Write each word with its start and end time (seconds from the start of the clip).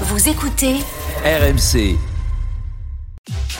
Vous 0.00 0.28
écoutez 0.28 0.74
RMC. 1.24 1.96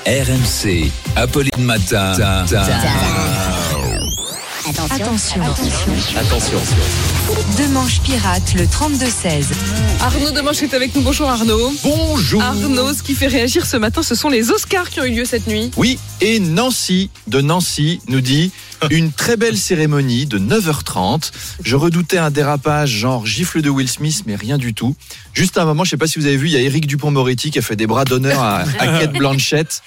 RMC. 0.05 0.91
Apolline 1.15 1.51
Matin. 1.59 2.13
Attention. 4.91 5.43
Attention. 6.17 6.59
Demanche 7.57 8.01
pirate 8.01 8.55
le 8.55 8.65
32-16. 8.65 9.45
Arnaud 10.01 10.33
Demanche 10.33 10.63
est 10.63 10.75
avec 10.75 10.93
nous. 10.97 11.03
Bonjour 11.03 11.29
Arnaud. 11.29 11.73
Bonjour. 11.85 12.43
Arnaud, 12.43 12.93
ce 12.93 13.05
qui 13.05 13.15
fait 13.15 13.29
réagir 13.29 13.65
ce 13.65 13.77
matin, 13.77 14.03
ce 14.03 14.17
sont 14.17 14.29
les 14.29 14.51
Oscars 14.51 14.91
qui 14.91 15.01
ont 15.01 15.05
eu 15.05 15.13
lieu 15.13 15.25
cette 15.25 15.47
nuit. 15.47 15.71
Oui, 15.77 16.01
et 16.21 16.41
Nancy 16.41 17.11
de 17.29 17.41
Nancy 17.43 18.01
nous 18.09 18.21
dit 18.21 18.51
une 18.91 19.13
très 19.13 19.37
belle 19.37 19.57
cérémonie 19.57 20.27
de 20.27 20.39
9h30. 20.39 21.31
Je 21.63 21.77
redoutais 21.77 22.19
un 22.19 22.31
dérapage 22.31 22.91
genre 22.91 23.27
gifle 23.27 23.63
de 23.63 23.71
Will 23.71 23.89
Smith, 23.89 24.23
mais 24.27 24.37
rien 24.37 24.59
du 24.59 24.75
tout. 24.75 24.97
Juste 25.33 25.59
un 25.59 25.65
moment, 25.65 25.85
je 25.85 25.91
sais 25.91 25.97
pas 25.97 26.07
si 26.07 26.19
vous 26.19 26.27
avez 26.27 26.37
vu, 26.37 26.49
il 26.49 26.53
y 26.53 26.57
a 26.57 26.61
Eric 26.61 26.87
Dupont-Moretti 26.87 27.51
qui 27.51 27.59
a 27.59 27.63
fait 27.63 27.77
des 27.77 27.87
bras 27.87 28.05
d'honneur 28.05 28.43
à, 28.43 28.61
à 28.79 28.99
Kate 29.01 29.13
Blanchett. 29.13 29.83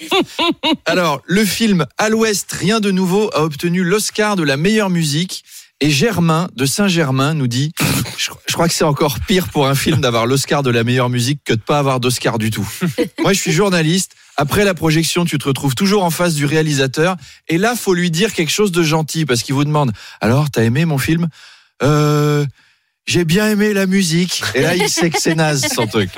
Alors, 0.85 1.21
le 1.25 1.45
film 1.45 1.85
À 1.97 2.09
l'Ouest, 2.09 2.51
rien 2.51 2.79
de 2.79 2.91
nouveau, 2.91 3.29
a 3.33 3.43
obtenu 3.43 3.83
l'Oscar 3.83 4.35
de 4.35 4.43
la 4.43 4.57
meilleure 4.57 4.89
musique. 4.89 5.43
Et 5.79 5.91
Germain 5.91 6.49
de 6.55 6.65
Saint-Germain 6.65 7.35
nous 7.35 7.45
dit, 7.47 7.71
je, 8.17 8.31
je 8.47 8.53
crois 8.53 8.67
que 8.67 8.73
c'est 8.73 8.83
encore 8.83 9.17
pire 9.27 9.47
pour 9.49 9.67
un 9.67 9.75
film 9.75 10.01
d'avoir 10.01 10.25
l'Oscar 10.25 10.63
de 10.63 10.69
la 10.69 10.83
meilleure 10.83 11.09
musique 11.09 11.41
que 11.43 11.53
de 11.53 11.59
pas 11.59 11.79
avoir 11.79 11.99
d'Oscar 11.99 12.37
du 12.37 12.49
tout. 12.49 12.67
Moi, 13.19 13.33
je 13.33 13.39
suis 13.39 13.51
journaliste. 13.51 14.13
Après 14.35 14.63
la 14.65 14.73
projection, 14.73 15.25
tu 15.25 15.37
te 15.37 15.47
retrouves 15.47 15.73
toujours 15.73 16.03
en 16.03 16.11
face 16.11 16.35
du 16.35 16.45
réalisateur. 16.45 17.15
Et 17.47 17.57
là, 17.57 17.75
faut 17.75 17.93
lui 17.93 18.11
dire 18.11 18.33
quelque 18.33 18.51
chose 18.51 18.71
de 18.71 18.83
gentil 18.83 19.25
parce 19.25 19.41
qu'il 19.41 19.55
vous 19.55 19.65
demande, 19.65 19.91
alors, 20.21 20.49
t'as 20.51 20.63
aimé 20.63 20.85
mon 20.85 20.99
film? 20.99 21.27
Euh, 21.81 22.45
j'ai 23.05 23.25
bien 23.25 23.49
aimé 23.49 23.73
la 23.73 23.87
musique. 23.87 24.43
Et 24.53 24.61
là, 24.61 24.75
il 24.75 24.89
sait 24.89 25.09
que 25.09 25.19
c'est 25.19 25.33
naze, 25.35 25.65
son 25.73 25.87
truc. 25.87 26.09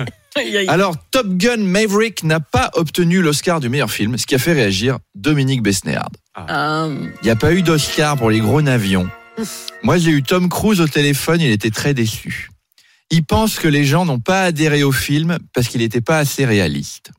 Alors, 0.68 0.96
Top 1.12 1.28
Gun 1.28 1.58
Maverick 1.58 2.24
n'a 2.24 2.40
pas 2.40 2.72
obtenu 2.74 3.22
l'Oscar 3.22 3.60
du 3.60 3.70
meilleur 3.70 3.92
film, 3.92 4.18
ce 4.18 4.26
qui 4.26 4.36
a 4.36 4.40
fait 4.40 4.54
réagir 4.54 4.98
Dominique 5.16 5.62
Besnéard. 5.62 6.10
Euh, 6.50 7.08
Il 7.22 7.26
n'y 7.26 7.32
a 7.32 7.36
pas 7.36 7.54
eu 7.54 7.62
d'Oscar 7.62 8.18
pour 8.18 8.30
les 8.30 8.40
gros 8.40 8.62
navions. 8.62 9.10
Moi, 9.84 9.98
j'ai 9.98 10.12
eu 10.12 10.24
Tom 10.24 10.50
Cruise 10.50 10.82
au 10.82 10.88
téléphone, 10.88 11.42
il 11.42 11.52
était 11.52 11.72
très 11.72 11.94
déçu. 11.94 12.50
Il 13.12 13.24
pense 13.24 13.58
que 13.58 13.68
les 13.68 13.86
gens 13.86 14.06
n'ont 14.06 14.20
pas 14.20 14.44
adhéré 14.44 14.84
au 14.84 14.92
film 14.92 15.40
parce 15.54 15.68
qu'il 15.68 15.82
n'était 15.82 16.02
pas 16.02 16.20
assez 16.20 16.46
réaliste. 16.46 17.12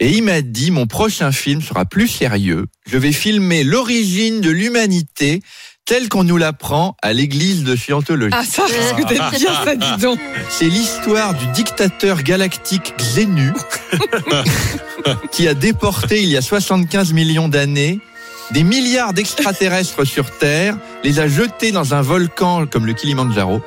Et 0.00 0.10
il 0.16 0.22
m'a 0.22 0.40
dit, 0.40 0.70
mon 0.70 0.86
prochain 0.86 1.30
film 1.30 1.60
sera 1.60 1.84
plus 1.84 2.08
sérieux. 2.08 2.66
Je 2.86 2.96
vais 2.96 3.12
filmer 3.12 3.64
l'origine 3.64 4.40
de 4.40 4.50
l'humanité 4.50 5.42
telle 5.84 6.08
qu'on 6.08 6.24
nous 6.24 6.36
l'apprend 6.36 6.96
à 7.02 7.12
l'église 7.12 7.64
de 7.64 7.76
Scientologie. 7.76 8.34
ah 8.34 8.44
ça, 8.44 8.62
que 8.96 9.06
bien 9.06 9.30
ça, 9.64 9.76
dis 9.76 10.02
donc. 10.02 10.18
C'est 10.48 10.68
l'histoire 10.68 11.34
du 11.34 11.46
dictateur 11.48 12.22
galactique 12.22 12.94
Xenu 12.96 13.52
qui 15.32 15.48
a 15.48 15.54
déporté 15.54 16.22
il 16.22 16.28
y 16.28 16.36
a 16.36 16.42
75 16.42 17.12
millions 17.12 17.48
d'années 17.48 18.00
des 18.52 18.64
milliards 18.64 19.12
d'extraterrestres 19.12 20.06
sur 20.06 20.30
Terre, 20.38 20.76
les 21.04 21.20
a 21.20 21.28
jetés 21.28 21.72
dans 21.72 21.94
un 21.94 22.02
volcan 22.02 22.66
comme 22.66 22.86
le 22.86 22.92
Kilimandjaro 22.92 23.62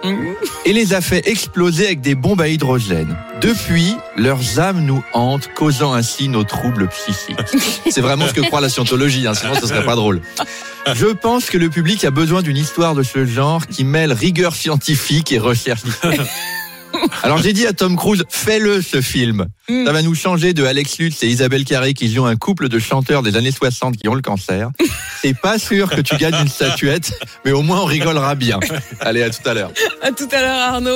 et 0.66 0.74
les 0.74 0.94
a 0.94 1.02
fait 1.02 1.28
exploser 1.28 1.86
avec 1.86 2.02
des 2.02 2.16
bombes 2.16 2.42
à 2.42 2.48
hydrogène. 2.48 3.18
Depuis, 3.42 3.96
leurs 4.16 4.60
âmes 4.60 4.86
nous 4.86 5.04
hantent, 5.14 5.50
causant 5.56 5.94
ainsi 5.94 6.30
nos 6.30 6.44
troubles 6.44 6.88
psychiques. 6.88 7.38
C'est 7.90 8.02
vraiment 8.02 8.28
ce 8.28 8.34
que 8.34 8.42
croit 8.42 8.62
la 8.62 8.70
scientologie, 8.70 9.28
hein, 9.28 9.34
sinon 9.34 9.54
ce 9.56 9.68
serait 9.68 9.86
pas 9.86 9.96
drôle. 9.96 10.22
Je 10.94 11.08
pense 11.08 11.50
que 11.50 11.58
le 11.58 11.70
public 11.70 12.04
a 12.06 12.12
besoin 12.12 12.42
d'une 12.42 12.58
histoire 12.58 12.96
de 12.96 13.04
ce 13.04 13.26
genre 13.26 13.68
qui 13.68 13.84
mêle 13.84 14.12
rigueur 14.12 14.56
scientifique 14.56 15.32
et 15.32 15.40
recherche 15.40 15.82
alors 17.24 17.38
j'ai 17.38 17.54
dit 17.54 17.66
à 17.68 17.74
Tom 17.74 17.96
Cruise, 17.96 18.24
fais-le 18.30 18.82
ce 18.82 19.02
film. 19.02 19.48
Mm. 19.70 19.86
Ça 19.86 19.92
va 19.92 20.02
nous 20.02 20.16
changer 20.16 20.54
de 20.54 20.66
Alex 20.66 20.98
Lutz 21.00 21.24
et 21.24 21.28
Isabelle 21.28 21.66
Carré 21.66 21.94
qui 21.94 22.12
jouent 22.14 22.26
un 22.26 22.36
couple 22.36 22.70
de 22.70 22.80
chanteurs 22.80 23.24
des 23.24 23.38
années 23.38 23.52
60 23.52 23.98
qui 23.98 24.08
ont 24.10 24.16
le 24.16 24.22
cancer. 24.22 24.70
C'est 25.22 25.40
pas 25.40 25.58
sûr 25.58 25.90
que 25.90 26.02
tu 26.02 26.18
gagnes 26.18 26.36
une 26.42 26.50
statuette, 26.50 27.14
mais 27.46 27.52
au 27.52 27.62
moins 27.62 27.82
on 27.82 27.86
rigolera 27.86 28.36
bien. 28.36 28.60
Allez, 29.00 29.24
à 29.24 29.30
tout 29.30 29.48
à 29.48 29.54
l'heure. 29.54 29.72
À 30.02 30.12
tout 30.12 30.28
à 30.32 30.42
l'heure 30.42 30.60
Arnaud. 30.60 30.92